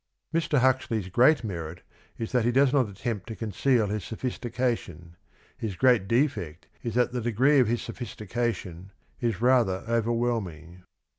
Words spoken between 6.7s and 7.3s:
is that the